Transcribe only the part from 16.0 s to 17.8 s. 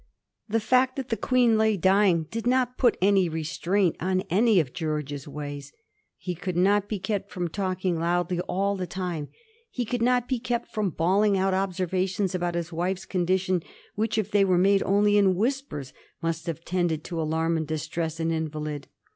must have tended to alarm and